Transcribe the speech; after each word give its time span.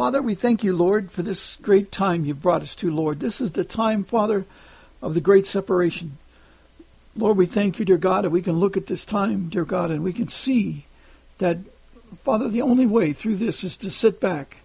Father, 0.00 0.22
we 0.22 0.34
thank 0.34 0.64
you, 0.64 0.74
Lord, 0.74 1.10
for 1.10 1.20
this 1.20 1.56
great 1.56 1.92
time 1.92 2.24
you've 2.24 2.40
brought 2.40 2.62
us 2.62 2.74
to, 2.76 2.90
Lord. 2.90 3.20
This 3.20 3.38
is 3.38 3.50
the 3.50 3.64
time, 3.64 4.02
Father, 4.02 4.46
of 5.02 5.12
the 5.12 5.20
great 5.20 5.44
separation. 5.44 6.16
Lord, 7.14 7.36
we 7.36 7.44
thank 7.44 7.78
you, 7.78 7.84
dear 7.84 7.98
God, 7.98 8.24
that 8.24 8.30
we 8.30 8.40
can 8.40 8.58
look 8.58 8.78
at 8.78 8.86
this 8.86 9.04
time, 9.04 9.50
dear 9.50 9.66
God, 9.66 9.90
and 9.90 10.02
we 10.02 10.14
can 10.14 10.26
see 10.26 10.86
that, 11.36 11.58
Father, 12.24 12.48
the 12.48 12.62
only 12.62 12.86
way 12.86 13.12
through 13.12 13.36
this 13.36 13.62
is 13.62 13.76
to 13.76 13.90
sit 13.90 14.22
back, 14.22 14.62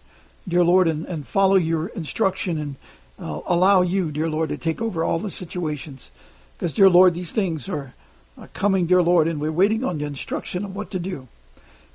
dear 0.48 0.64
Lord, 0.64 0.88
and, 0.88 1.06
and 1.06 1.28
follow 1.28 1.56
your 1.56 1.88
instruction 1.88 2.58
and 2.58 2.76
uh, 3.20 3.42
allow 3.46 3.82
you, 3.82 4.12
dear 4.12 4.30
Lord, 4.30 4.48
to 4.48 4.58
take 4.58 4.82
over 4.82 5.04
all 5.04 5.20
the 5.20 5.30
situations. 5.30 6.12
Because, 6.58 6.74
dear 6.74 6.90
Lord, 6.90 7.14
these 7.14 7.34
things 7.34 7.68
are, 7.68 7.94
are 8.38 8.48
coming, 8.54 8.86
dear 8.86 9.04
Lord, 9.04 9.28
and 9.28 9.42
we're 9.42 9.52
waiting 9.52 9.84
on 9.84 9.98
the 9.98 10.06
instruction 10.06 10.64
of 10.64 10.74
what 10.74 10.92
to 10.92 10.98
do. 10.98 11.28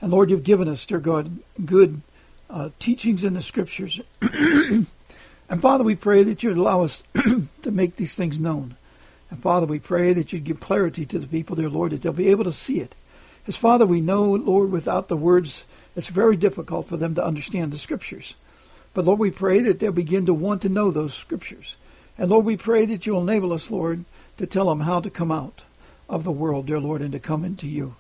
And 0.03 0.11
Lord, 0.11 0.29
you've 0.29 0.45
given 0.45 0.69
us, 0.69 0.85
dear 0.85 0.99
God, 0.99 1.39
good 1.65 2.03
uh, 2.51 2.71
teachings 2.79 3.25
in 3.25 3.35
the 3.35 3.43
scriptures. 3.43 4.01
and 4.21 4.87
Father, 5.61 5.85
we 5.85 5.95
pray 5.95 6.23
that 6.25 6.43
you'd 6.43 6.57
allow 6.57 6.83
us 6.83 7.03
to 7.15 7.71
make 7.71 7.97
these 7.97 8.15
things 8.15 8.41
known. 8.41 8.77
And 9.31 9.41
Father, 9.41 9.67
we 9.67 9.79
pray 9.79 10.13
that 10.13 10.33
you'd 10.33 10.45
give 10.45 10.61
clarity 10.61 11.07
to 11.07 11.19
the 11.19 11.27
people, 11.27 11.57
dear 11.57 11.69
Lord, 11.69 11.93
that 11.93 12.03
they'll 12.03 12.13
be 12.13 12.31
able 12.31 12.45
to 12.45 12.53
see 12.53 12.81
it. 12.81 12.95
As 13.47 13.57
Father, 13.57 13.87
we 13.87 14.01
know, 14.01 14.25
Lord, 14.25 14.71
without 14.71 15.09
the 15.09 15.17
words, 15.17 15.65
it's 15.97 16.09
very 16.09 16.37
difficult 16.37 16.89
for 16.89 16.97
them 16.97 17.15
to 17.15 17.25
understand 17.25 17.73
the 17.73 17.79
scriptures. 17.79 18.35
But 18.93 19.05
Lord, 19.05 19.21
we 19.21 19.31
pray 19.31 19.61
that 19.61 19.79
they'll 19.79 19.93
begin 19.93 20.27
to 20.27 20.35
want 20.35 20.63
to 20.63 20.69
know 20.69 20.91
those 20.91 21.15
scriptures. 21.15 21.77
And 22.19 22.29
Lord, 22.29 22.45
we 22.45 22.57
pray 22.57 22.87
that 22.87 23.07
you'll 23.07 23.23
enable 23.23 23.53
us, 23.53 23.71
Lord, 23.71 24.05
to 24.37 24.47
tell 24.47 24.69
them 24.69 24.81
how 24.81 25.01
to 25.01 25.11
come 25.11 25.31
out 25.31 25.63
of 26.09 26.25
the 26.25 26.33
world, 26.33 26.67
dear 26.67 26.81
Lord, 26.81 27.01
and 27.01 27.13
to 27.13 27.21
come 27.21 27.45
into 27.45 27.69
you. 27.69 27.95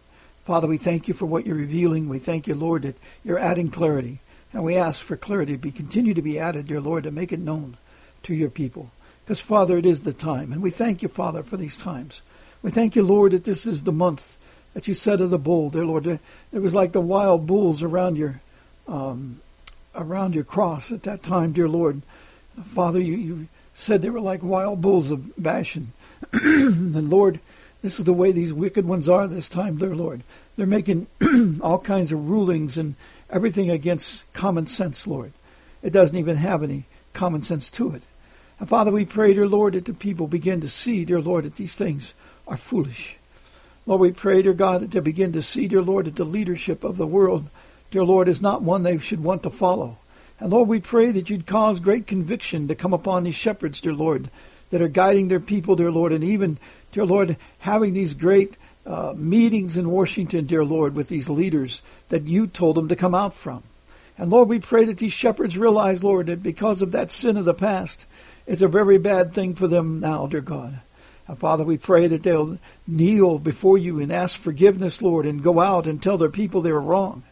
Father, 0.45 0.67
we 0.67 0.79
thank 0.79 1.07
you 1.07 1.15
for 1.15 1.27
what 1.27 1.47
you're 1.47 1.57
revealing. 1.57 2.09
We 2.09 2.19
thank 2.19 2.49
you, 2.49 2.55
Lord, 2.55 2.83
that 2.83 2.97
you're 3.25 3.39
adding 3.39 3.71
clarity. 3.71 4.19
And 4.53 4.65
we 4.65 4.77
ask 4.77 5.03
for 5.03 5.17
clarity 5.17 5.53
to 5.53 5.59
be 5.59 5.71
continue 5.71 6.15
to 6.15 6.23
be 6.23 6.39
added, 6.39 6.67
dear 6.67 6.81
Lord, 6.81 7.05
to 7.05 7.11
make 7.11 7.33
it 7.33 7.41
known 7.41 7.77
to 8.25 8.35
your 8.35 8.51
people. 8.51 8.91
Because, 9.25 9.41
Father, 9.41 9.79
it 9.79 9.87
is 9.87 10.03
the 10.03 10.13
time. 10.13 10.53
And 10.53 10.61
we 10.61 10.71
thank 10.71 11.03
you, 11.03 11.09
Father, 11.09 11.43
for 11.43 11.57
these 11.57 11.79
times. 11.79 12.23
We 12.63 12.71
thank 12.71 12.97
you, 12.97 13.03
Lord, 13.03 13.33
that 13.33 13.45
this 13.45 13.65
is 13.65 13.85
the 13.85 13.93
month 13.93 14.37
that 14.75 14.89
you 14.89 14.95
said 14.95 15.21
of 15.21 15.31
the 15.31 15.39
bull, 15.39 15.71
dear 15.71 15.87
Lord. 15.87 16.07
It 16.07 16.21
was 16.53 16.75
like 16.75 16.93
the 16.93 17.01
wild 17.01 17.47
bulls 17.47 17.83
around 17.83 18.17
your 18.17 18.41
um, 18.89 19.41
around 19.95 20.35
your 20.35 20.45
cross 20.45 20.91
at 20.93 21.05
that 21.05 21.23
time, 21.23 21.53
dear 21.53 21.69
Lord. 21.69 22.03
Father, 22.75 23.01
you, 23.01 23.15
you 23.15 23.49
said 23.75 24.03
they 24.03 24.11
were 24.11 24.21
like 24.21 24.43
wild 24.43 24.81
bulls 24.81 25.11
of 25.11 25.33
Bashan. 25.41 25.93
and 26.33 27.09
Lord, 27.09 27.41
this 27.83 27.99
is 27.99 28.05
the 28.05 28.13
way 28.13 28.33
these 28.33 28.53
wicked 28.53 28.85
ones 28.85 29.09
are 29.09 29.27
this 29.27 29.49
time, 29.49 29.79
dear 29.79 29.95
Lord. 29.95 30.23
They're 30.57 30.67
making 30.67 31.07
all 31.63 31.79
kinds 31.79 32.13
of 32.13 32.29
rulings 32.29 32.77
and 32.77 32.95
everything 33.31 33.71
against 33.71 34.31
common 34.33 34.67
sense, 34.67 35.07
Lord. 35.07 35.33
It 35.83 35.93
doesn't 35.93 36.17
even 36.17 36.37
have 36.37 36.63
any 36.63 36.85
common 37.13 37.43
sense 37.43 37.71
to 37.71 37.95
it. 37.95 38.03
And 38.59 38.69
Father, 38.69 38.91
we 38.91 39.05
pray, 39.05 39.33
dear 39.33 39.49
Lord, 39.49 39.75
that 39.75 39.87
the 39.87 39.95
people 39.95 40.27
begin 40.27 40.61
to 40.61 40.69
see, 40.69 41.05
dear 41.05 41.21
Lord, 41.21 41.45
that 41.45 41.57
these 41.57 41.75
things 41.75 42.13
are 42.47 42.59
foolish. 42.59 43.17
Lord, 43.87 44.01
we 44.03 44.13
pray, 44.13 44.43
dear 44.43 44.53
God, 44.53 44.83
that 44.83 44.91
they 44.91 45.01
begin 45.01 45.33
to 45.33 45.43
see, 45.43 45.67
dear 45.67 45.83
Lord, 45.83 46.07
that 46.07 46.17
the 46.17 46.25
leadership 46.25 46.85
of 46.85 46.97
the 46.97 47.07
world, 47.07 47.49
dear 47.91 48.05
Lord, 48.05 48.29
is 48.29 48.43
not 48.43 48.63
one 48.63 48.83
they 48.83 48.99
should 48.99 49.25
want 49.25 49.43
to 49.45 49.51
follow. 49.51 49.97
And 50.39 50.51
Lord, 50.51 50.69
we 50.69 50.81
pray 50.81 51.11
that 51.13 51.31
you'd 51.31 51.47
cause 51.47 51.81
great 51.81 52.07
conviction 52.07 52.69
to 52.69 52.75
come 52.75 52.93
upon 52.93 53.25
these 53.25 53.35
shepherds, 53.35 53.81
dear 53.81 53.95
Lord, 53.95 54.31
that 54.71 54.83
are 54.83 54.89
guiding 54.89 55.29
their 55.29 55.41
people, 55.41 55.77
dear 55.77 55.91
Lord, 55.91 56.13
and 56.13 56.23
even, 56.23 56.59
dear 56.93 57.05
Lord, 57.05 57.37
having 57.61 57.95
these 57.95 58.15
great 58.15 58.57
uh, 58.91 59.15
meetings 59.17 59.77
in 59.77 59.89
Washington, 59.89 60.47
dear 60.47 60.65
Lord, 60.65 60.97
with 60.97 61.09
these 61.09 61.29
leaders 61.29 61.81
that 62.09 62.25
you 62.25 62.49
told 62.49 62.75
them 62.75 62.89
to 62.89 62.97
come 62.97 63.15
out 63.15 63.35
from. 63.35 63.63
And 64.19 64.31
Lord, 64.31 64.49
we 64.49 64.59
pray 64.59 64.85
that 64.87 64.99
these 64.99 65.13
shepherds 65.13 65.57
realize, 65.57 66.03
Lord, 66.03 66.27
that 66.27 66.43
because 66.43 66.83
of 66.83 66.91
that 66.91 67.13
sin 67.13 67.37
of 67.37 67.45
the 67.45 67.55
past, 67.55 68.05
it's 68.49 68.63
a 68.63 68.69
very 68.69 68.99
bad 68.99 69.33
thing 69.33 69.55
for 69.55 69.69
them 69.69 70.01
now, 70.01 70.27
dear 70.27 70.41
God. 70.41 70.81
And 71.29 71.39
Father, 71.39 71.63
we 71.63 71.79
pray 71.79 72.09
that 72.09 72.25
they'll 72.25 72.59
kneel 72.85 73.39
before 73.39 73.79
you 73.79 74.01
and 74.01 74.13
ask 74.13 74.37
forgiveness, 74.37 75.01
Lord, 75.01 75.25
and 75.25 75.41
go 75.41 75.61
out 75.61 75.87
and 75.87 76.03
tell 76.03 76.19
their 76.19 76.29
people 76.29 76.61
they 76.61 76.73
were 76.73 76.81
wrong. 76.81 77.23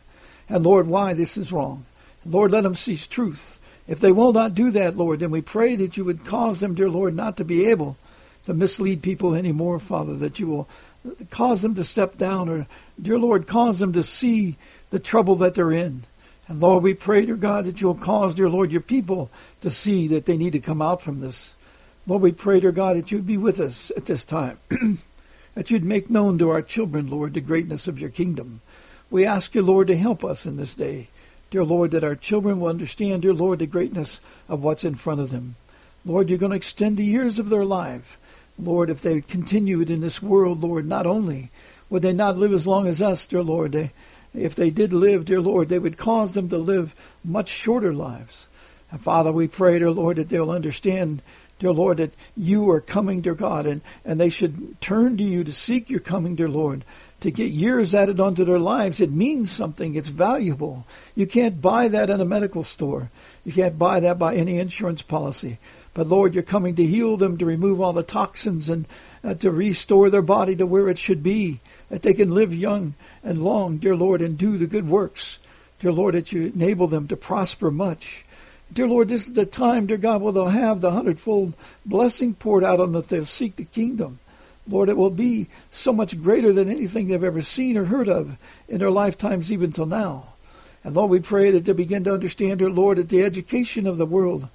And 0.48 0.64
Lord, 0.64 0.86
why 0.86 1.12
this 1.14 1.36
is 1.36 1.50
wrong. 1.50 1.86
Lord, 2.24 2.52
let 2.52 2.62
them 2.62 2.76
see 2.76 2.96
truth. 2.96 3.60
If 3.88 3.98
they 3.98 4.12
will 4.12 4.32
not 4.32 4.54
do 4.54 4.70
that, 4.70 4.96
Lord, 4.96 5.18
then 5.18 5.32
we 5.32 5.40
pray 5.40 5.74
that 5.74 5.96
you 5.96 6.04
would 6.04 6.24
cause 6.24 6.60
them, 6.60 6.74
dear 6.74 6.88
Lord, 6.88 7.16
not 7.16 7.36
to 7.38 7.44
be 7.44 7.66
able 7.66 7.96
to 8.48 8.54
mislead 8.54 9.02
people 9.02 9.34
anymore, 9.34 9.78
Father, 9.78 10.14
that 10.14 10.38
you 10.38 10.46
will 10.46 10.68
cause 11.30 11.60
them 11.60 11.74
to 11.74 11.84
step 11.84 12.16
down, 12.16 12.48
or, 12.48 12.66
dear 13.00 13.18
Lord, 13.18 13.46
cause 13.46 13.78
them 13.78 13.92
to 13.92 14.02
see 14.02 14.56
the 14.88 14.98
trouble 14.98 15.36
that 15.36 15.54
they're 15.54 15.70
in. 15.70 16.04
And 16.48 16.58
Lord, 16.58 16.82
we 16.82 16.94
pray, 16.94 17.26
dear 17.26 17.36
God, 17.36 17.66
that 17.66 17.82
you'll 17.82 17.94
cause, 17.94 18.34
dear 18.34 18.48
Lord, 18.48 18.72
your 18.72 18.80
people 18.80 19.28
to 19.60 19.70
see 19.70 20.08
that 20.08 20.24
they 20.24 20.38
need 20.38 20.54
to 20.54 20.60
come 20.60 20.80
out 20.80 21.02
from 21.02 21.20
this. 21.20 21.52
Lord, 22.06 22.22
we 22.22 22.32
pray, 22.32 22.58
dear 22.58 22.72
God, 22.72 22.96
that 22.96 23.10
you'd 23.10 23.26
be 23.26 23.36
with 23.36 23.60
us 23.60 23.92
at 23.98 24.06
this 24.06 24.24
time, 24.24 24.58
that 25.54 25.70
you'd 25.70 25.84
make 25.84 26.08
known 26.08 26.38
to 26.38 26.48
our 26.48 26.62
children, 26.62 27.10
Lord, 27.10 27.34
the 27.34 27.42
greatness 27.42 27.86
of 27.86 27.98
your 27.98 28.08
kingdom. 28.08 28.62
We 29.10 29.26
ask 29.26 29.54
you, 29.54 29.60
Lord, 29.60 29.88
to 29.88 29.96
help 29.96 30.24
us 30.24 30.46
in 30.46 30.56
this 30.56 30.74
day. 30.74 31.08
Dear 31.50 31.64
Lord, 31.64 31.90
that 31.90 32.02
our 32.02 32.16
children 32.16 32.60
will 32.60 32.68
understand, 32.68 33.20
dear 33.20 33.34
Lord, 33.34 33.58
the 33.58 33.66
greatness 33.66 34.20
of 34.48 34.62
what's 34.62 34.84
in 34.84 34.94
front 34.94 35.20
of 35.20 35.30
them. 35.30 35.56
Lord, 36.02 36.30
you're 36.30 36.38
going 36.38 36.52
to 36.52 36.56
extend 36.56 36.96
the 36.96 37.04
years 37.04 37.38
of 37.38 37.50
their 37.50 37.66
life. 37.66 38.18
Lord, 38.58 38.90
if 38.90 39.00
they 39.02 39.20
continued 39.20 39.90
in 39.90 40.00
this 40.00 40.20
world, 40.20 40.62
Lord, 40.62 40.86
not 40.86 41.06
only 41.06 41.50
would 41.90 42.02
they 42.02 42.12
not 42.12 42.36
live 42.36 42.52
as 42.52 42.66
long 42.66 42.86
as 42.86 43.00
us, 43.00 43.26
dear 43.26 43.42
Lord, 43.42 43.72
they, 43.72 43.92
if 44.34 44.54
they 44.54 44.70
did 44.70 44.92
live, 44.92 45.24
dear 45.24 45.40
Lord, 45.40 45.68
they 45.68 45.78
would 45.78 45.96
cause 45.96 46.32
them 46.32 46.48
to 46.50 46.58
live 46.58 46.94
much 47.24 47.48
shorter 47.48 47.94
lives. 47.94 48.46
And 48.90 49.00
Father, 49.00 49.32
we 49.32 49.48
pray, 49.48 49.78
dear 49.78 49.90
Lord, 49.90 50.16
that 50.16 50.28
they'll 50.28 50.50
understand, 50.50 51.22
dear 51.58 51.72
Lord, 51.72 51.98
that 51.98 52.14
you 52.36 52.68
are 52.70 52.80
coming, 52.80 53.20
dear 53.20 53.34
God, 53.34 53.66
and, 53.66 53.80
and 54.04 54.18
they 54.18 54.28
should 54.28 54.80
turn 54.80 55.16
to 55.18 55.24
you 55.24 55.44
to 55.44 55.52
seek 55.52 55.88
your 55.88 56.00
coming, 56.00 56.34
dear 56.34 56.48
Lord, 56.48 56.84
to 57.20 57.30
get 57.30 57.52
years 57.52 57.94
added 57.94 58.20
onto 58.20 58.44
their 58.44 58.58
lives. 58.58 59.00
It 59.00 59.10
means 59.10 59.50
something. 59.50 59.94
It's 59.94 60.08
valuable. 60.08 60.86
You 61.14 61.26
can't 61.26 61.60
buy 61.60 61.88
that 61.88 62.10
in 62.10 62.20
a 62.20 62.24
medical 62.24 62.62
store. 62.62 63.10
You 63.44 63.52
can't 63.52 63.78
buy 63.78 64.00
that 64.00 64.18
by 64.18 64.36
any 64.36 64.58
insurance 64.58 65.02
policy. 65.02 65.58
But 65.98 66.06
Lord, 66.06 66.32
you're 66.32 66.44
coming 66.44 66.76
to 66.76 66.86
heal 66.86 67.16
them, 67.16 67.38
to 67.38 67.44
remove 67.44 67.80
all 67.80 67.92
the 67.92 68.04
toxins, 68.04 68.70
and 68.70 68.86
uh, 69.24 69.34
to 69.34 69.50
restore 69.50 70.10
their 70.10 70.22
body 70.22 70.54
to 70.54 70.64
where 70.64 70.88
it 70.88 70.96
should 70.96 71.24
be, 71.24 71.58
that 71.88 72.02
they 72.02 72.14
can 72.14 72.32
live 72.32 72.54
young 72.54 72.94
and 73.24 73.42
long, 73.42 73.78
dear 73.78 73.96
Lord, 73.96 74.22
and 74.22 74.38
do 74.38 74.56
the 74.56 74.68
good 74.68 74.88
works. 74.88 75.40
Dear 75.80 75.90
Lord, 75.90 76.14
that 76.14 76.30
you 76.30 76.52
enable 76.54 76.86
them 76.86 77.08
to 77.08 77.16
prosper 77.16 77.72
much. 77.72 78.24
Dear 78.72 78.86
Lord, 78.86 79.08
this 79.08 79.26
is 79.26 79.32
the 79.32 79.44
time, 79.44 79.86
dear 79.86 79.96
God, 79.96 80.22
where 80.22 80.32
they'll 80.32 80.46
have 80.46 80.80
the 80.80 80.92
hundredfold 80.92 81.54
blessing 81.84 82.32
poured 82.34 82.62
out 82.62 82.78
on 82.78 82.92
them 82.92 83.02
that 83.02 83.08
they'll 83.08 83.24
seek 83.24 83.56
the 83.56 83.64
kingdom. 83.64 84.20
Lord, 84.68 84.88
it 84.88 84.96
will 84.96 85.10
be 85.10 85.48
so 85.72 85.92
much 85.92 86.22
greater 86.22 86.52
than 86.52 86.70
anything 86.70 87.08
they've 87.08 87.24
ever 87.24 87.42
seen 87.42 87.76
or 87.76 87.86
heard 87.86 88.08
of 88.08 88.38
in 88.68 88.78
their 88.78 88.92
lifetimes, 88.92 89.50
even 89.50 89.72
till 89.72 89.86
now. 89.86 90.26
And 90.84 90.94
Lord, 90.94 91.10
we 91.10 91.18
pray 91.18 91.50
that 91.50 91.64
they 91.64 91.72
begin 91.72 92.04
to 92.04 92.14
understand, 92.14 92.60
dear 92.60 92.70
Lord, 92.70 92.98
that 92.98 93.08
the 93.08 93.24
education 93.24 93.88
of 93.88 93.98
the 93.98 94.06
world 94.06 94.48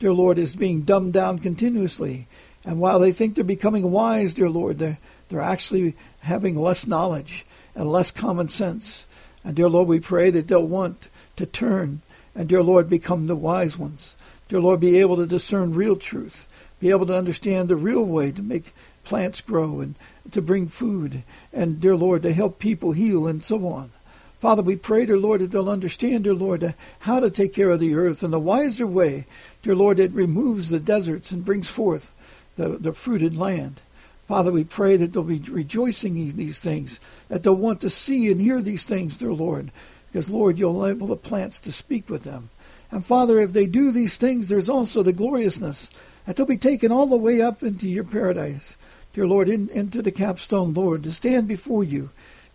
dear 0.00 0.12
Lord, 0.12 0.38
is 0.38 0.56
being 0.56 0.82
dumbed 0.82 1.12
down 1.12 1.38
continuously. 1.38 2.26
And 2.64 2.80
while 2.80 2.98
they 2.98 3.12
think 3.12 3.34
they're 3.34 3.44
becoming 3.44 3.90
wise, 3.90 4.34
dear 4.34 4.50
Lord, 4.50 4.78
they're, 4.78 4.98
they're 5.28 5.40
actually 5.40 5.94
having 6.20 6.56
less 6.56 6.86
knowledge 6.86 7.46
and 7.74 7.90
less 7.90 8.10
common 8.10 8.48
sense. 8.48 9.06
And 9.44 9.54
dear 9.54 9.68
Lord, 9.68 9.88
we 9.88 10.00
pray 10.00 10.30
that 10.30 10.48
they'll 10.48 10.66
want 10.66 11.08
to 11.36 11.46
turn 11.46 12.02
and, 12.34 12.48
dear 12.48 12.62
Lord, 12.62 12.88
become 12.88 13.26
the 13.26 13.36
wise 13.36 13.76
ones. 13.76 14.16
Dear 14.48 14.60
Lord, 14.60 14.80
be 14.80 14.98
able 14.98 15.16
to 15.16 15.26
discern 15.26 15.74
real 15.74 15.96
truth, 15.96 16.48
be 16.80 16.90
able 16.90 17.06
to 17.06 17.16
understand 17.16 17.68
the 17.68 17.76
real 17.76 18.04
way 18.04 18.32
to 18.32 18.42
make 18.42 18.74
plants 19.04 19.40
grow 19.40 19.80
and 19.80 19.94
to 20.30 20.42
bring 20.42 20.68
food, 20.68 21.22
and, 21.52 21.80
dear 21.80 21.96
Lord, 21.96 22.22
to 22.22 22.32
help 22.32 22.58
people 22.58 22.92
heal 22.92 23.26
and 23.26 23.42
so 23.42 23.66
on. 23.66 23.90
Father, 24.40 24.62
we 24.62 24.74
pray, 24.74 25.04
dear 25.04 25.18
Lord, 25.18 25.42
that 25.42 25.50
they'll 25.50 25.68
understand, 25.68 26.24
dear 26.24 26.34
Lord, 26.34 26.64
uh, 26.64 26.72
how 27.00 27.20
to 27.20 27.28
take 27.28 27.52
care 27.52 27.70
of 27.70 27.78
the 27.78 27.94
earth 27.94 28.22
in 28.22 28.30
the 28.30 28.40
wiser 28.40 28.86
way, 28.86 29.26
dear 29.60 29.74
Lord, 29.74 29.98
that 29.98 30.12
removes 30.12 30.70
the 30.70 30.80
deserts 30.80 31.30
and 31.30 31.44
brings 31.44 31.68
forth 31.68 32.10
the, 32.56 32.70
the 32.78 32.94
fruited 32.94 33.36
land. 33.36 33.82
Father, 34.26 34.50
we 34.50 34.64
pray 34.64 34.96
that 34.96 35.12
they'll 35.12 35.24
be 35.24 35.40
rejoicing 35.40 36.16
in 36.16 36.36
these 36.36 36.58
things, 36.58 37.00
that 37.28 37.42
they'll 37.42 37.54
want 37.54 37.82
to 37.82 37.90
see 37.90 38.30
and 38.30 38.40
hear 38.40 38.62
these 38.62 38.84
things, 38.84 39.18
dear 39.18 39.32
Lord. 39.32 39.70
because, 40.10 40.30
Lord, 40.30 40.58
you'll 40.58 40.84
enable 40.84 41.08
the 41.08 41.16
plants 41.16 41.60
to 41.60 41.72
speak 41.72 42.08
with 42.08 42.24
them. 42.24 42.48
And 42.90 43.04
Father, 43.04 43.38
if 43.40 43.52
they 43.52 43.66
do 43.66 43.92
these 43.92 44.16
things, 44.16 44.46
there's 44.46 44.70
also 44.70 45.02
the 45.02 45.12
gloriousness 45.12 45.90
that 46.24 46.36
they'll 46.36 46.46
be 46.46 46.56
taken 46.56 46.90
all 46.90 47.06
the 47.06 47.16
way 47.16 47.42
up 47.42 47.62
into 47.62 47.88
your 47.88 48.04
paradise, 48.04 48.78
dear 49.12 49.26
Lord, 49.26 49.50
in, 49.50 49.68
into 49.68 50.00
the 50.00 50.10
capstone, 50.10 50.72
Lord, 50.72 51.02
to 51.02 51.12
stand 51.12 51.46
before 51.46 51.84
you 51.84 52.10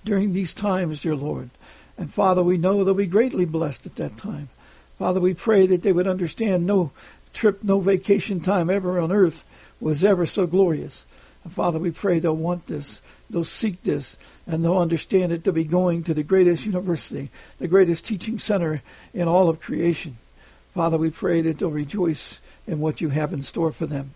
during 0.05 0.31
these 0.31 0.53
times, 0.53 1.01
dear 1.01 1.15
Lord. 1.15 1.49
And 1.97 2.13
Father, 2.13 2.43
we 2.43 2.57
know 2.57 2.83
they'll 2.83 2.93
be 2.93 3.07
greatly 3.07 3.45
blessed 3.45 3.85
at 3.85 3.95
that 3.95 4.15
time. 4.15 4.49
Father, 4.97 5.19
we 5.19 5.33
pray 5.33 5.67
that 5.67 5.81
they 5.81 5.91
would 5.91 6.07
understand 6.07 6.65
no 6.65 6.91
trip, 7.33 7.63
no 7.63 7.79
vacation 7.79 8.39
time 8.39 8.69
ever 8.69 8.99
on 8.99 9.11
earth 9.11 9.45
was 9.81 10.03
ever 10.03 10.25
so 10.25 10.47
glorious. 10.47 11.05
And 11.43 11.53
Father, 11.53 11.77
we 11.79 11.91
pray 11.91 12.19
they'll 12.19 12.35
want 12.35 12.67
this, 12.67 13.01
they'll 13.29 13.43
seek 13.43 13.83
this, 13.83 14.17
and 14.47 14.63
they'll 14.63 14.77
understand 14.77 15.31
it. 15.31 15.43
They'll 15.43 15.53
be 15.53 15.63
going 15.63 16.03
to 16.03 16.13
the 16.13 16.23
greatest 16.23 16.65
university, 16.65 17.29
the 17.59 17.67
greatest 17.67 18.05
teaching 18.05 18.39
center 18.39 18.81
in 19.13 19.27
all 19.27 19.49
of 19.49 19.59
creation. 19.59 20.17
Father, 20.73 20.97
we 20.97 21.09
pray 21.09 21.41
that 21.41 21.59
they'll 21.59 21.69
rejoice 21.69 22.39
in 22.67 22.79
what 22.79 22.99
you 22.99 23.09
have 23.09 23.31
in 23.31 23.43
store 23.43 23.71
for 23.71 23.85
them. 23.85 24.13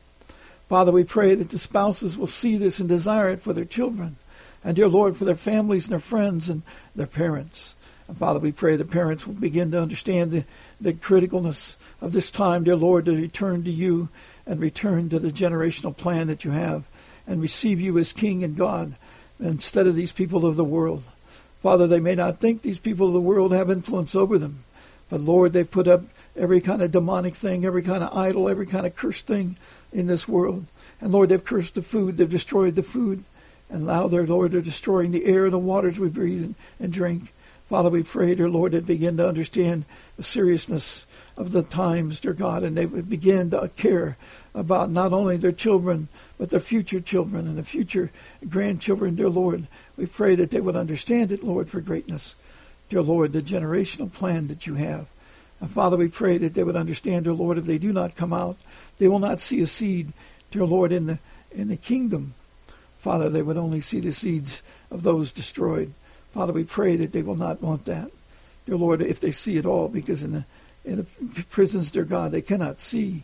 Father, 0.68 0.92
we 0.92 1.04
pray 1.04 1.36
that 1.36 1.50
the 1.50 1.60
spouses 1.60 2.18
will 2.18 2.28
see 2.28 2.58
this 2.58 2.80
and 2.80 2.90
desire 2.90 3.30
it 3.30 3.42
for 3.42 3.54
their 3.54 3.66
children. 3.66 4.18
And 4.64 4.76
dear 4.76 4.90
Lord, 4.90 5.16
for 5.16 5.26
their 5.26 5.36
families 5.36 5.86
and 5.86 5.94
their 5.94 6.00
friends 6.00 6.50
and 6.50 6.64
their 6.96 7.08
parents. 7.08 7.76
And 8.08 8.18
Father, 8.18 8.40
we 8.40 8.52
pray 8.52 8.76
the 8.76 8.86
parents 8.86 9.26
will 9.26 9.36
begin 9.36 9.72
to 9.72 9.82
understand 9.82 10.32
the, 10.32 10.44
the 10.82 10.94
criticalness 10.94 11.76
of 12.02 12.12
this 12.12 12.32
time, 12.32 12.64
dear 12.64 12.76
Lord, 12.76 13.06
to 13.06 13.16
return 13.16 13.64
to 13.64 13.72
you 13.72 14.10
and 14.46 14.60
return 14.60 15.10
to 15.10 15.20
the 15.20 15.32
generational 15.32 15.96
plan 15.96 16.28
that 16.28 16.44
you 16.44 16.52
have 16.52 16.84
and 17.28 17.42
receive 17.42 17.80
you 17.80 17.98
as 18.00 18.12
King 18.12 18.44
and 18.44 18.58
God 18.58 18.96
instead 19.40 19.88
of 19.88 19.96
these 19.96 20.12
people 20.12 20.46
of 20.46 20.56
the 20.56 20.64
world. 20.64 21.04
Father, 21.62 21.88
they 21.88 22.00
may 22.00 22.16
not 22.16 22.40
think 22.40 22.62
these 22.62 22.80
people 22.80 23.08
of 23.08 23.14
the 23.14 23.22
world 23.22 23.54
have 23.54 23.70
influence 23.70 24.16
over 24.16 24.38
them, 24.38 24.64
but 25.10 25.22
Lord, 25.22 25.54
they've 25.54 25.70
put 25.70 25.88
up 25.88 26.04
every 26.36 26.62
kind 26.62 26.82
of 26.82 26.92
demonic 26.92 27.36
thing, 27.36 27.66
every 27.66 27.84
kind 27.84 28.04
of 28.04 28.16
idol, 28.18 28.50
every 28.50 28.66
kind 28.66 28.86
of 28.86 28.96
cursed 28.96 29.28
thing 29.28 29.58
in 29.92 30.08
this 30.08 30.28
world. 30.28 30.66
And 31.02 31.12
Lord, 31.12 31.30
they've 31.30 31.44
cursed 31.44 31.76
the 31.76 31.82
food, 31.82 32.18
they've 32.18 32.30
destroyed 32.30 32.76
the 32.76 32.84
food. 32.84 33.24
And 33.70 33.86
now, 33.86 34.08
dear 34.08 34.26
Lord, 34.26 34.52
they're 34.52 34.62
destroying 34.62 35.12
the 35.12 35.26
air 35.26 35.46
and 35.46 35.54
the 35.54 35.60
waters 35.60 36.00
we 36.00 36.10
breathe 36.10 36.44
and, 36.44 36.56
and 36.80 36.92
drink. 36.92 37.34
Father, 37.68 37.90
we 37.90 38.02
pray, 38.02 38.34
dear 38.34 38.50
Lord, 38.50 38.72
that 38.72 38.88
begin 38.88 39.18
to 39.18 39.28
understand 39.28 39.86
the 40.18 40.24
seriousness 40.24 41.06
of 41.38 41.52
the 41.52 41.62
times, 41.62 42.20
dear 42.20 42.34
God, 42.34 42.64
and 42.64 42.76
they 42.76 42.88
would 42.88 43.08
begin 43.08 43.52
to 43.52 43.70
care 43.78 44.18
about 44.56 44.90
not 44.90 45.14
only 45.14 45.38
their 45.38 45.52
children, 45.52 46.08
but 46.40 46.50
their 46.50 46.60
future 46.60 47.00
children 47.00 47.48
and 47.48 47.60
the 47.60 47.64
future 47.64 48.12
grandchildren, 48.50 49.16
dear 49.16 49.30
Lord. 49.30 49.68
We 49.98 50.08
pray 50.08 50.34
that 50.36 50.50
they 50.50 50.60
would 50.60 50.76
understand 50.76 51.32
it, 51.32 51.44
Lord, 51.44 51.70
for 51.70 51.80
greatness. 51.80 52.34
Dear 52.90 53.04
Lord, 53.04 53.34
the 53.34 53.42
generational 53.42 54.12
plan 54.12 54.48
that 54.48 54.66
you 54.66 54.74
have. 54.74 55.06
And 55.62 55.70
Father, 55.70 55.96
we 55.96 56.08
pray 56.08 56.40
that 56.40 56.56
they 56.56 56.64
would 56.64 56.76
understand, 56.76 57.26
dear 57.26 57.34
Lord, 57.34 57.60
if 57.60 57.66
they 57.66 57.78
do 57.78 57.94
not 57.94 58.16
come 58.16 58.34
out, 58.34 58.58
they 58.98 59.08
will 59.08 59.20
not 59.20 59.40
see 59.40 59.62
a 59.62 59.68
seed, 59.68 60.12
dear 60.50 60.66
Lord, 60.66 60.92
in 60.92 61.06
the 61.06 61.20
in 61.52 61.68
the 61.68 61.78
kingdom. 61.78 62.34
Father, 63.00 63.30
they 63.30 63.42
would 63.42 63.58
only 63.58 63.82
see 63.82 64.00
the 64.00 64.14
seeds 64.14 64.62
of 64.92 65.04
those 65.04 65.32
destroyed. 65.32 65.94
Father, 66.34 66.54
we 66.54 66.64
pray 66.64 66.96
that 66.98 67.12
they 67.12 67.22
will 67.22 67.36
not 67.36 67.62
want 67.62 67.86
that. 67.86 68.12
Dear 68.66 68.78
Lord, 68.78 69.02
if 69.02 69.20
they 69.20 69.32
see 69.32 69.58
it 69.58 69.66
all, 69.66 69.88
because 69.88 70.24
in 70.24 70.34
the 70.34 70.46
in 70.86 70.98
the 70.98 71.44
prisons, 71.50 71.92
dear 71.92 72.04
God, 72.04 72.32
they 72.32 72.42
cannot 72.42 72.80
see. 72.80 73.24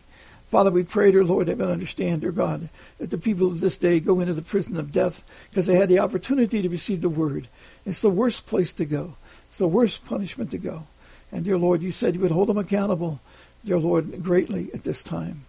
Father, 0.50 0.70
we 0.70 0.84
pray, 0.84 1.10
dear 1.10 1.24
Lord, 1.24 1.46
they 1.46 1.54
will 1.54 1.70
understand, 1.70 2.20
dear 2.20 2.30
God, 2.30 2.68
that 2.98 3.10
the 3.10 3.18
people 3.18 3.48
of 3.48 3.60
this 3.60 3.78
day 3.78 3.98
go 3.98 4.20
into 4.20 4.34
the 4.34 4.42
prison 4.42 4.76
of 4.76 4.92
death 4.92 5.24
because 5.50 5.66
they 5.66 5.74
had 5.74 5.88
the 5.88 5.98
opportunity 5.98 6.62
to 6.62 6.68
receive 6.68 7.00
the 7.00 7.08
word. 7.08 7.48
It's 7.84 8.00
the 8.00 8.10
worst 8.10 8.46
place 8.46 8.72
to 8.74 8.84
go. 8.84 9.16
It's 9.48 9.58
the 9.58 9.66
worst 9.66 10.04
punishment 10.04 10.52
to 10.52 10.58
go. 10.58 10.86
And 11.32 11.44
dear 11.44 11.58
Lord, 11.58 11.82
you 11.82 11.90
said 11.90 12.14
you 12.14 12.20
would 12.20 12.30
hold 12.30 12.48
them 12.48 12.58
accountable, 12.58 13.20
dear 13.64 13.78
Lord, 13.78 14.22
greatly 14.22 14.70
at 14.72 14.84
this 14.84 15.02
time. 15.02 15.44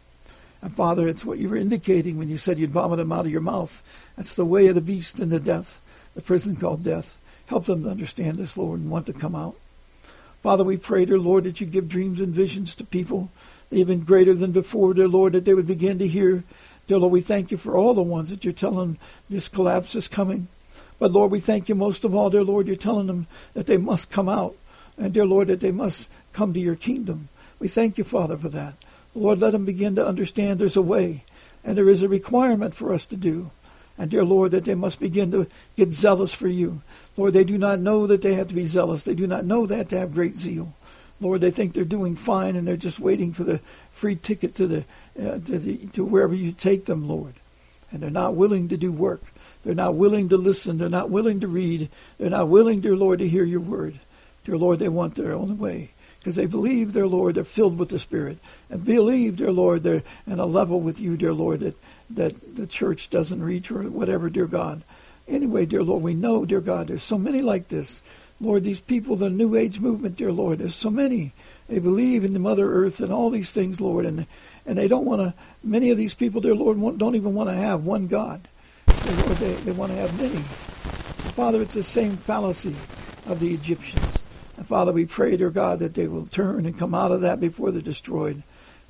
And 0.62 0.76
Father, 0.76 1.08
it's 1.08 1.24
what 1.24 1.38
you 1.38 1.50
were 1.50 1.58
indicating 1.58 2.18
when 2.18 2.30
you 2.30 2.38
said 2.38 2.58
you'd 2.58 2.72
vomit 2.72 2.98
them 2.98 3.12
out 3.12 3.26
of 3.26 3.32
your 3.32 3.42
mouth. 3.42 3.84
That's 4.16 4.34
the 4.34 4.46
way 4.46 4.68
of 4.68 4.76
the 4.76 4.82
beast 4.82 5.20
and 5.20 5.32
the 5.32 5.40
death, 5.40 5.80
the 6.16 6.22
prison 6.22 6.56
called 6.56 6.84
death. 6.84 7.18
Help 7.48 7.66
them 7.66 7.84
to 7.84 7.90
understand 7.90 8.38
this, 8.38 8.58
Lord, 8.58 8.80
and 8.80 8.90
want 8.90 9.06
to 9.06 9.14
come 9.14 9.36
out. 9.36 9.56
Father, 10.44 10.64
we 10.64 10.78
pray, 10.78 11.06
dear 11.06 11.20
Lord, 11.20 11.44
that 11.46 11.62
you 11.62 11.68
give 11.68 11.88
dreams 11.88 12.20
and 12.20 12.34
visions 12.34 12.76
to 12.76 12.84
people, 12.84 13.30
even 13.72 14.02
greater 14.02 14.34
than 14.34 14.52
before, 14.52 14.94
dear 14.94 15.08
Lord, 15.08 15.34
that 15.34 15.46
they 15.46 15.54
would 15.54 15.68
begin 15.68 16.00
to 16.00 16.08
hear. 16.08 16.44
Dear 16.88 17.00
Lord, 17.00 17.14
we 17.14 17.22
thank 17.22 17.52
you 17.52 17.58
for 17.58 17.76
all 17.76 17.94
the 17.94 18.02
ones 18.02 18.30
that 18.30 18.44
you're 18.44 18.54
telling 18.54 18.98
this 19.30 19.50
collapse 19.50 19.96
is 19.96 20.08
coming. 20.08 20.48
But 21.00 21.12
Lord, 21.12 21.32
we 21.32 21.40
thank 21.40 21.70
you 21.70 21.76
most 21.76 22.04
of 22.04 22.16
all, 22.16 22.30
dear 22.30 22.44
Lord, 22.44 22.68
you're 22.68 22.76
telling 22.76 23.08
them 23.08 23.28
that 23.54 23.68
they 23.68 23.78
must 23.78 24.10
come 24.10 24.30
out. 24.30 24.56
And 24.98 25.14
dear 25.14 25.26
Lord, 25.26 25.48
that 25.50 25.60
they 25.60 25.72
must 25.72 26.10
come 26.34 26.54
to 26.54 26.60
your 26.60 26.76
kingdom. 26.76 27.30
We 27.60 27.68
thank 27.68 27.98
you, 27.98 28.04
Father, 28.04 28.38
for 28.38 28.50
that. 28.50 28.76
Lord, 29.18 29.40
let 29.40 29.52
them 29.52 29.66
begin 29.66 29.96
to 29.96 30.06
understand 30.06 30.60
there's 30.60 30.78
a 30.78 30.82
way 30.82 31.24
and 31.64 31.78
there 31.78 31.90
is 31.90 32.04
a 32.04 32.08
requirement 32.08 32.76
for 32.76 32.94
us 32.94 33.06
to 33.08 33.18
do. 33.18 33.52
And 33.98 34.12
dear 34.12 34.24
Lord, 34.24 34.52
that 34.52 34.66
they 34.66 34.76
must 34.76 35.00
begin 35.00 35.32
to 35.32 35.48
get 35.76 35.92
zealous 35.92 36.34
for 36.34 36.48
you. 36.48 36.82
Lord, 37.18 37.34
they 37.34 37.44
do 37.44 37.58
not 37.58 37.80
know 37.80 38.06
that 38.06 38.22
they 38.22 38.36
have 38.36 38.48
to 38.50 38.54
be 38.54 38.66
zealous. 38.66 39.04
They 39.04 39.16
do 39.16 39.26
not 39.26 39.44
know 39.44 39.66
that 39.66 39.90
to 39.90 40.00
have 40.00 40.14
great 40.14 40.38
zeal. 40.38 40.74
Lord, 41.20 41.42
they 41.42 41.50
think 41.50 41.74
they're 41.74 41.84
doing 41.84 42.16
fine 42.16 42.56
and 42.56 42.68
they're 42.68 42.78
just 42.78 43.00
waiting 43.00 43.34
for 43.34 43.44
the 43.44 43.60
free 43.92 44.16
ticket 44.16 44.54
to 44.56 44.68
the, 44.68 44.78
uh, 45.20 45.40
to, 45.40 45.58
the 45.58 45.78
to 45.94 46.06
wherever 46.06 46.36
you 46.36 46.52
take 46.52 46.86
them, 46.86 47.08
Lord. 47.08 47.34
And 47.92 48.04
they're 48.04 48.12
not 48.12 48.36
willing 48.36 48.68
to 48.70 48.78
do 48.78 48.92
work. 48.92 49.24
They're 49.64 49.74
not 49.74 49.96
willing 49.96 50.30
to 50.30 50.38
listen. 50.38 50.78
They're 50.78 50.90
not 50.90 51.10
willing 51.10 51.40
to 51.40 51.48
read. 51.48 51.90
They're 52.20 52.30
not 52.30 52.50
willing, 52.50 52.82
dear 52.82 52.96
Lord, 52.96 53.18
to 53.20 53.28
hear 53.28 53.44
your 53.44 53.62
word. 53.62 54.00
Dear 54.46 54.58
Lord, 54.58 54.78
they 54.78 54.90
want 54.90 55.16
their 55.16 55.34
own 55.34 55.58
way 55.58 55.90
because 56.28 56.36
they 56.36 56.46
believe, 56.46 56.92
dear 56.92 57.08
Lord, 57.08 57.36
they're 57.36 57.46
filled 57.46 57.80
with 57.80 57.88
the 57.88 57.98
Spirit 57.98 58.38
and 58.70 58.84
believe, 58.84 59.38
dear 59.38 59.54
Lord, 59.54 59.84
they're 59.84 60.04
in 60.28 60.40
a 60.40 60.46
level 60.46 60.82
with 60.82 61.00
you, 61.00 61.16
dear 61.16 61.32
Lord, 61.32 61.62
that, 61.62 61.78
that 62.10 62.58
the 62.58 62.68
church 62.68 63.10
doesn't 63.10 63.42
reach 63.42 63.72
or 63.72 63.84
whatever, 63.84 64.30
dear 64.30 64.46
God. 64.46 64.84
Anyway, 65.26 65.66
dear 65.66 65.84
Lord, 65.84 66.04
we 66.04 66.14
know, 66.14 66.44
dear 66.44 66.60
God, 66.60 66.90
there's 66.90 67.02
so 67.02 67.18
many 67.18 67.42
like 67.42 67.70
this. 67.70 68.02
Lord, 68.42 68.66
these 68.66 68.82
people, 68.82 69.16
the 69.16 69.30
New 69.30 69.56
Age 69.56 69.80
movement, 69.80 70.18
dear 70.18 70.34
Lord, 70.34 70.60
there's 70.60 70.76
so 70.76 70.90
many. 70.90 71.32
They 71.70 71.80
believe 71.80 72.26
in 72.26 72.34
the 72.34 72.40
Mother 72.40 72.74
Earth 72.74 73.00
and 73.00 73.14
all 73.14 73.30
these 73.30 73.52
things, 73.52 73.80
Lord, 73.80 74.06
and 74.06 74.26
and 74.66 74.78
they 74.78 74.90
don't 74.90 75.06
want 75.06 75.22
to. 75.22 75.34
Many 75.64 75.92
of 75.92 75.98
these 75.98 76.14
people, 76.14 76.42
dear 76.42 76.56
Lord, 76.56 76.78
don't 76.98 77.16
even 77.16 77.36
want 77.36 77.50
to 77.50 77.56
have 77.56 77.86
one 77.86 78.08
God. 78.08 78.42
Dear 78.86 79.16
Lord, 79.16 79.38
they, 79.38 79.54
they 79.54 79.72
want 79.72 79.94
to 79.94 79.98
have 79.98 80.22
many. 80.22 80.42
Father, 81.36 81.62
it's 81.62 81.74
the 81.74 81.84
same 81.84 82.18
fallacy 82.18 82.76
of 83.28 83.40
the 83.40 83.54
Egyptians. 83.54 84.18
And 84.58 84.68
Father, 84.68 84.92
we 84.92 85.06
pray, 85.06 85.38
dear 85.38 85.52
God, 85.52 85.80
that 85.80 85.94
they 85.94 86.08
will 86.08 86.26
turn 86.26 86.66
and 86.66 86.78
come 86.78 86.96
out 86.96 87.12
of 87.12 87.22
that 87.22 87.40
before 87.40 87.72
they're 87.72 87.82
destroyed. 87.82 88.44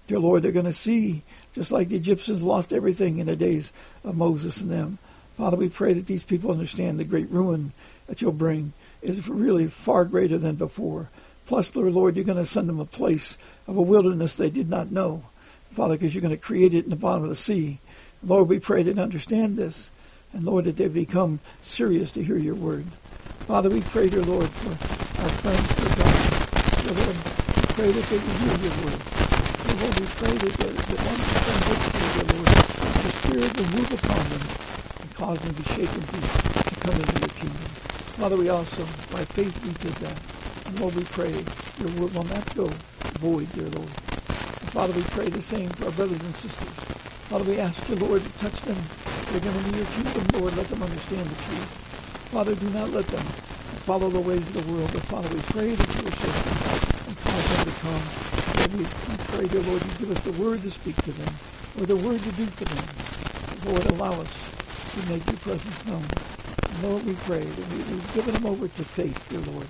Dear 0.07 0.19
Lord, 0.19 0.41
they're 0.41 0.53
going 0.53 0.65
to 0.65 0.73
see, 0.73 1.23
just 1.53 1.71
like 1.71 1.89
the 1.89 1.97
Egyptians 1.97 2.41
lost 2.41 2.71
everything 2.71 3.19
in 3.19 3.27
the 3.27 3.35
days 3.35 3.73
of 4.05 4.15
Moses 4.15 4.61
and 4.61 4.71
them. 4.71 4.97
Father, 5.35 5.57
we 5.57 5.69
pray 5.69 5.93
that 5.93 6.07
these 6.07 6.23
people 6.23 6.51
understand 6.51 6.97
the 6.97 7.03
great 7.03 7.29
ruin 7.29 7.73
that 8.07 8.21
you'll 8.21 8.31
bring 8.31 8.71
is 9.01 9.27
really 9.27 9.67
far 9.67 10.05
greater 10.05 10.37
than 10.37 10.55
before. 10.55 11.09
Plus, 11.45 11.75
Lord, 11.75 11.93
Lord, 11.93 12.15
you're 12.15 12.25
going 12.25 12.37
to 12.37 12.45
send 12.45 12.67
them 12.67 12.79
a 12.79 12.85
place 12.85 13.37
of 13.67 13.77
a 13.77 13.81
wilderness 13.81 14.33
they 14.33 14.49
did 14.49 14.69
not 14.69 14.91
know. 14.91 15.23
Father, 15.73 15.95
because 15.95 16.15
you're 16.15 16.21
going 16.21 16.31
to 16.31 16.37
create 16.37 16.73
it 16.73 16.85
in 16.85 16.89
the 16.89 16.95
bottom 16.95 17.23
of 17.23 17.29
the 17.29 17.35
sea. 17.35 17.79
Lord, 18.23 18.47
we 18.47 18.59
pray 18.59 18.83
they 18.83 18.99
understand 18.99 19.57
this. 19.57 19.91
And 20.33 20.43
Lord, 20.43 20.65
that 20.65 20.77
they 20.77 20.87
become 20.87 21.39
serious 21.61 22.11
to 22.13 22.23
hear 22.23 22.37
your 22.37 22.55
word. 22.55 22.85
Father, 23.47 23.69
we 23.69 23.79
pray, 23.79 24.09
dear 24.09 24.23
Lord, 24.27 24.49
for 24.59 24.75
our 25.23 25.31
friends, 25.39 25.67
dear 25.79 25.93
God. 25.95 26.19
Dear 26.83 26.95
Lord, 26.99 27.15
we 27.15 27.63
pray 27.79 27.91
that 27.95 28.05
they 28.11 28.19
will 28.19 28.37
hear 28.43 28.57
your 28.59 28.75
word. 28.83 28.99
Dear 29.63 29.77
Lord, 29.87 29.95
we 30.03 30.07
pray 30.19 30.35
that, 30.35 30.53
the, 30.59 30.67
that 30.67 30.99
once 31.07 31.23
they 31.31 31.39
come 31.47 31.61
victory, 31.63 32.09
dear 32.11 32.27
Lord, 32.35 32.49
the 33.07 33.11
Spirit 33.23 33.51
will 33.55 33.71
move 33.79 33.91
upon 33.95 34.23
them 34.35 34.43
and 34.99 35.09
cause 35.15 35.39
them 35.39 35.55
to 35.55 35.63
be 35.63 35.67
shaken 35.79 36.03
to, 36.11 36.19
to 36.27 36.75
come 36.83 36.95
into 36.99 37.17
your 37.23 37.35
kingdom. 37.39 37.71
Father, 38.19 38.35
we 38.35 38.49
also, 38.49 38.83
by 39.15 39.23
faith, 39.31 39.55
we 39.63 39.71
did 39.79 39.95
that. 40.03 40.17
And 40.67 40.75
Lord, 40.83 40.95
we 40.99 41.03
pray 41.07 41.31
your 41.31 41.91
word 42.03 42.11
will 42.19 42.27
not 42.27 42.43
go 42.51 42.67
void, 43.23 43.47
dear 43.55 43.71
Lord. 43.79 43.95
And 44.59 44.69
Father, 44.75 44.91
we 44.91 45.03
pray 45.15 45.31
the 45.31 45.41
same 45.41 45.71
for 45.79 45.85
our 45.87 45.95
brothers 45.95 46.19
and 46.19 46.35
sisters. 46.35 46.75
Father, 47.31 47.47
we 47.47 47.63
ask 47.63 47.79
you, 47.87 47.95
Lord, 47.95 48.19
to 48.27 48.31
touch 48.43 48.59
them. 48.67 48.75
They're 49.31 49.39
going 49.39 49.55
to 49.55 49.71
be 49.71 49.77
your 49.79 49.87
kingdom, 49.95 50.25
Lord. 50.35 50.51
Let 50.59 50.67
them 50.67 50.83
understand 50.83 51.23
the 51.31 51.39
truth. 51.47 51.86
Father, 52.27 52.55
do 52.55 52.69
not 52.71 52.89
let 52.91 53.07
them 53.07 53.23
follow 53.87 54.09
the 54.09 54.19
ways 54.19 54.43
of 54.51 54.53
the 54.53 54.73
world, 54.73 54.89
but 54.91 55.01
Father, 55.03 55.29
we 55.31 55.39
pray 55.47 55.71
that 55.71 55.87
you 55.95 56.03
will 56.03 56.11
show 56.11 56.27
them 56.27 57.07
and 57.07 57.15
cause 57.23 57.45
them 57.55 57.63
to 57.63 57.75
come. 57.79 58.03
And 58.59 58.69
we, 58.75 58.85
pray, 59.31 59.47
dear 59.47 59.63
Lord, 59.63 59.79
you 59.79 59.93
give 59.95 60.11
us 60.11 60.19
the 60.27 60.35
word 60.35 60.61
to 60.63 60.71
speak 60.71 60.95
to 61.07 61.11
them, 61.15 61.33
or 61.79 61.85
the 61.87 61.95
word 61.95 62.19
to 62.19 62.31
do 62.35 62.45
for 62.51 62.67
them. 62.67 63.71
Lord, 63.71 63.85
allow 63.95 64.11
us 64.19 64.33
to 64.91 64.99
make 65.07 65.25
your 65.25 65.39
presence 65.39 65.85
known. 65.87 66.03
And 66.03 66.83
Lord, 66.83 67.05
we 67.07 67.15
pray 67.23 67.47
that 67.47 67.67
we, 67.71 67.77
we've 67.95 68.13
given 68.13 68.33
them 68.35 68.45
over 68.45 68.67
to 68.67 68.83
faith, 68.83 69.17
dear 69.31 69.39
Lord, 69.47 69.67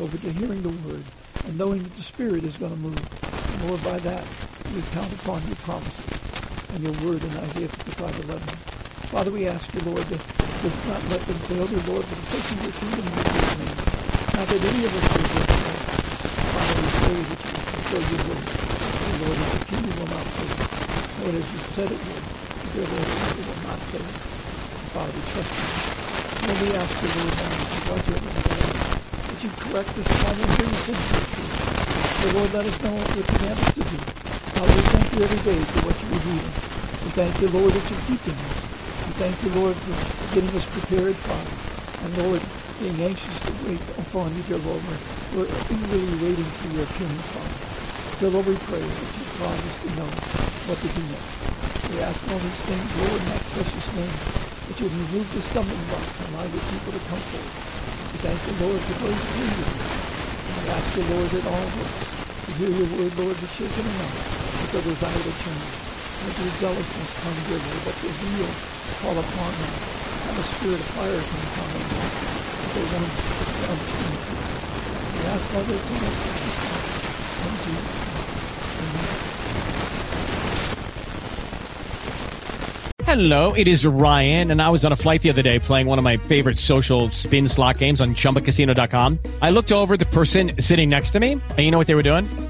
over 0.00 0.16
to 0.16 0.32
hearing 0.32 0.62
the 0.64 0.72
word, 0.88 1.04
and 1.44 1.58
knowing 1.58 1.82
that 1.82 1.92
the 1.92 2.02
Spirit 2.02 2.42
is 2.42 2.56
going 2.56 2.72
to 2.72 2.80
move. 2.80 2.96
And 2.96 3.68
Lord, 3.68 3.84
by 3.84 3.98
that, 4.00 4.24
we 4.72 4.80
count 4.96 5.12
upon 5.12 5.44
your 5.44 5.60
promises 5.60 6.08
and 6.72 6.80
your 6.80 6.96
word 7.04 7.20
in 7.22 7.36
Isaiah 7.36 7.68
55, 7.68 8.32
11. 8.32 8.48
Father, 9.12 9.30
we 9.30 9.46
ask 9.46 9.68
you, 9.74 9.80
Lord, 9.92 10.08
to 10.08 10.16
does 10.58 10.74
not 10.90 11.02
let 11.06 11.22
them 11.22 11.38
fail, 11.46 11.66
dear 11.70 11.84
Lord, 11.86 12.02
for 12.02 12.18
the 12.18 12.26
sake 12.34 12.50
of 12.50 12.58
your 12.66 12.74
kingdom 12.82 13.06
and 13.06 13.14
your 13.14 13.46
name. 13.62 13.78
Not 14.34 14.46
that 14.50 14.58
any 14.58 14.82
of 14.82 14.92
us 14.98 15.06
will 15.06 15.28
get 15.38 15.46
there. 15.54 15.78
Father, 16.50 16.74
we 16.82 16.88
pray 16.98 17.18
that 17.30 17.40
you 17.46 17.54
fulfill 17.62 18.04
your 18.10 18.22
will. 18.26 18.42
And 18.42 19.16
Lord, 19.22 19.38
that 19.38 19.50
the 19.54 19.62
kingdom 19.70 19.94
will 20.02 20.10
not 20.18 20.26
fail. 20.34 20.58
Lord, 21.22 21.34
as 21.38 21.46
you 21.46 21.60
said 21.78 21.88
it 21.94 22.00
would, 22.10 22.24
dear 22.74 22.86
Lord, 22.90 23.06
it 23.06 23.44
will 23.46 23.62
not 23.70 23.80
fail. 23.86 24.08
Father, 24.98 25.14
we 25.14 25.22
trust 25.30 25.52
you. 25.54 25.68
Lord, 26.42 26.58
we 26.58 26.68
ask 26.74 26.94
you, 26.98 27.10
Lord, 27.14 27.34
now 27.38 27.50
that 27.54 27.70
you 27.70 27.82
watch 27.86 28.08
over 28.18 28.30
us, 28.34 28.50
that 29.14 29.38
you 29.38 29.50
correct 29.62 29.90
this 29.94 30.10
Father, 30.10 30.42
and 30.42 30.52
bring 30.58 30.72
us 30.74 30.86
into 30.90 31.06
the 31.06 31.26
truth. 31.38 32.34
Lord, 32.34 32.50
let 32.50 32.66
us 32.66 32.78
know 32.82 32.92
what 32.98 33.10
you 33.14 33.22
command 33.30 33.58
us 33.62 33.70
to 33.78 33.82
do. 33.86 33.98
Father, 34.58 34.74
we 34.74 34.82
thank 34.90 35.06
you 35.14 35.20
every 35.22 35.42
day 35.46 35.60
for 35.70 35.80
what 35.86 35.96
you're 36.02 36.14
revealing. 36.18 36.54
We 37.06 37.10
thank 37.14 37.34
you, 37.38 37.48
Lord, 37.54 37.70
that 37.78 37.84
you're 37.94 38.04
keeping 38.10 38.34
us. 38.34 38.57
Thank 39.18 39.34
you, 39.42 39.50
Lord, 39.58 39.74
for 39.74 39.98
getting 40.30 40.54
us 40.54 40.62
prepared, 40.78 41.18
Father. 41.26 41.54
And 42.06 42.10
Lord, 42.22 42.38
being 42.78 43.02
anxious 43.02 43.34
to 43.50 43.52
wait 43.66 43.82
upon 43.98 44.30
you, 44.30 44.46
dear 44.46 44.62
Lord. 44.62 44.78
We're, 45.34 45.50
eagerly 45.74 46.14
waiting 46.22 46.46
for 46.62 46.70
your 46.70 46.86
appearing, 46.86 47.18
Father. 47.34 47.58
Dear 48.22 48.30
Lord, 48.30 48.46
we 48.46 48.54
pray 48.70 48.78
that 48.78 49.10
you 49.18 49.26
cause 49.42 49.58
us 49.58 49.76
to 49.82 49.88
know 49.98 50.06
what 50.70 50.78
to 50.78 50.88
do 50.94 51.02
next. 51.10 51.34
We 51.90 51.98
ask 51.98 52.18
all 52.30 52.38
these 52.38 52.62
things, 52.62 52.86
Lord, 52.94 53.18
in 53.18 53.26
that 53.34 53.42
precious 53.58 53.86
name, 53.98 54.16
that 54.70 54.76
you 54.78 54.86
remove 54.86 55.26
the 55.34 55.42
stumbling 55.50 55.86
blocks 55.90 56.14
and 56.14 56.26
allow 56.38 56.46
your 56.46 56.64
people 56.70 56.92
to 56.94 57.02
come 57.10 57.22
forward. 57.34 57.54
We 58.14 58.16
thank 58.22 58.38
you, 58.38 58.54
Lord, 58.62 58.80
for 58.86 58.96
those 59.02 59.18
who 59.18 59.44
you. 59.50 59.66
And 59.66 60.58
we 60.62 60.68
ask 60.78 60.88
you, 60.94 61.04
Lord, 61.10 61.28
that 61.34 61.44
all 61.50 61.66
of 61.66 61.74
us 61.82 61.92
to 61.98 62.50
hear 62.54 62.70
your 62.70 62.86
word, 62.94 63.12
Lord, 63.18 63.34
be 63.34 63.50
shaken 63.50 63.82
and 63.82 63.98
not 63.98 64.14
with 64.14 64.70
the 64.78 64.80
desire 64.94 65.22
to 65.26 65.34
change. 65.42 65.87
Let 66.18 66.34
your 66.38 66.52
zealousness 66.58 67.10
come, 67.22 67.38
Lord. 67.48 67.62
Let 67.86 67.96
your 68.02 68.14
zeal 68.18 68.50
fall 69.00 69.16
upon 69.18 69.52
them. 69.58 69.72
Have 70.26 70.38
a 70.38 70.46
spirit 70.58 70.80
of 70.80 70.88
fire 70.98 71.22
come 71.22 71.44
upon 71.46 71.68
them. 71.72 71.86
That 72.58 72.70
they 72.74 72.84
want 72.90 73.06
to 73.06 73.12
understand 73.68 74.18
you. 74.18 74.36
We 75.14 75.22
ask 75.28 75.46
all 75.54 75.62
this 75.62 75.84
in 75.88 75.96
the. 75.98 76.10
In 77.38 77.54
Jesus' 77.64 78.08
Hello, 83.08 83.54
it 83.54 83.66
is 83.66 83.86
Ryan, 83.86 84.50
and 84.50 84.60
I 84.60 84.68
was 84.68 84.84
on 84.84 84.92
a 84.92 84.96
flight 84.96 85.22
the 85.22 85.30
other 85.30 85.40
day 85.40 85.58
playing 85.58 85.86
one 85.86 85.96
of 85.96 86.04
my 86.04 86.18
favorite 86.18 86.58
social 86.58 87.10
spin 87.10 87.48
slot 87.48 87.78
games 87.78 88.02
on 88.02 88.14
chumbacasino.com. 88.14 89.18
I 89.40 89.48
looked 89.48 89.72
over 89.72 89.96
the 89.96 90.04
person 90.04 90.60
sitting 90.60 90.90
next 90.90 91.12
to 91.12 91.20
me, 91.20 91.32
and 91.32 91.58
you 91.58 91.70
know 91.70 91.78
what 91.78 91.86
they 91.86 91.94
were 91.94 92.02
doing? 92.02 92.26